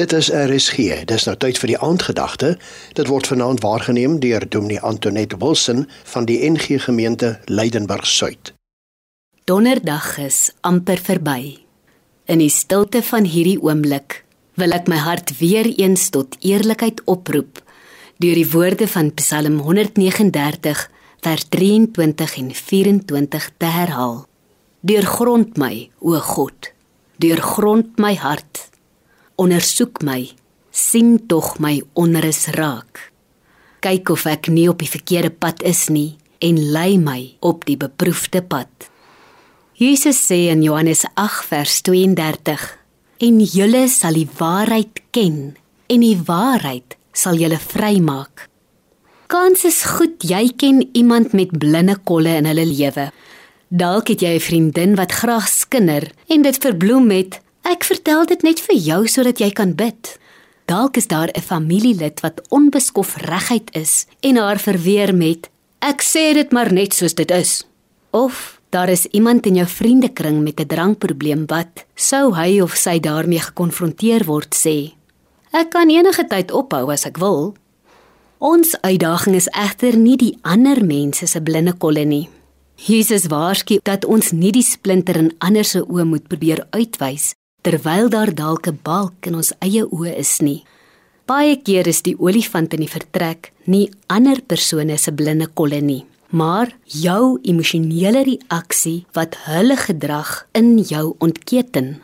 [0.00, 1.04] Dit is RSG.
[1.04, 2.54] Dis nou tyd vir die aandgedagte.
[2.96, 8.54] Dit word vanaand waargeneem deur Dominee Antoinette Wilson van die NG Gemeente Leidenburg Suid.
[9.44, 11.58] Donderdag is amper verby.
[12.24, 14.22] In die stilte van hierdie oomblik
[14.56, 17.60] wil ek my hart weer eens tot eerlikheid oproep
[18.24, 20.86] deur die woorde van Psalm 139
[21.20, 24.24] vers 23 en 24 te herhaal.
[24.80, 26.72] Deurgrond my, o God.
[27.20, 28.69] Deurgrond my hart
[29.40, 30.28] ondersoek my,
[30.70, 33.08] sien tog my onrus raak.
[33.80, 37.78] Kyk of ek nie op die verkeerde pad is nie en lei my op die
[37.80, 38.68] beproefde pad.
[39.80, 42.66] Jesus sê in Johannes 8 vers 32:
[43.18, 45.56] "En julle sal die waarheid ken
[45.88, 48.48] en die waarheid sal julle vrymaak."
[49.26, 53.10] Kans is goed jy ken iemand met blinde kolle in hulle lewe.
[53.68, 58.40] Dalk het jy 'n vriendin wat graag skinder en dit verbloem met Ek vertel dit
[58.42, 60.08] net vir jou sodat jy kan bid.
[60.66, 66.34] Dalk is daar 'n familielid wat onbeskof reguit is en haar verweer met ek sê
[66.34, 67.64] dit maar net soos dit is.
[68.10, 72.98] Of daar is iemand in jou vriendekring met 'n drankprobleem wat sou hy of sy
[72.98, 74.92] daarmee gekonfronteer word sê
[75.52, 77.54] ek kan enige tyd ophou as ek wil.
[78.38, 82.28] Ons uitdaging is egter nie die ander mense se blinde kolle nie.
[82.74, 88.08] Jesus waarsku dat ons nie die splinter in ander se oë moet probeer uitwys terwyl
[88.08, 90.64] daar dalk 'n balk in ons eie oë is nie.
[91.26, 96.04] Baie keer is die olifant in die vertrek nie ander persone se blinde kolle nie,
[96.30, 102.02] maar jou emosionele reaksie wat hulle gedrag in jou ontketen.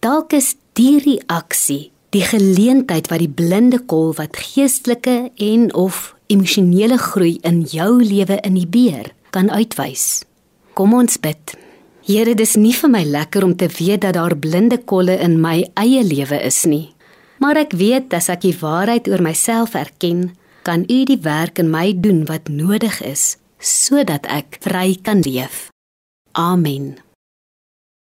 [0.00, 6.98] Dalk is die reaksie die geleentheid wat die blinde kol wat geestelike en of emosionele
[6.98, 10.24] groei in jou lewe in die beer kan uitwys.
[10.74, 11.56] Kom ons bid.
[12.06, 15.64] Here, dis nie vir my lekker om te weet dat daar blinde kolle in my
[15.74, 16.92] eie lewe is nie.
[17.42, 20.28] Maar ek weet as ek die waarheid oor myself erken,
[20.62, 25.66] kan U die werk in my doen wat nodig is sodat ek vry kan leef.
[26.38, 26.94] Amen.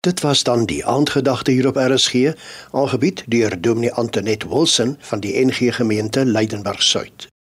[0.03, 2.33] Dit was dan die aandgedagte hier op RSG,
[2.75, 7.29] aangebied deur Dominee Antoinette Wilson van die NG Gemeente Leidenburg Suid.